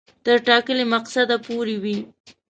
[0.25, 1.97] تر ټاکلي مقصده پوري وي.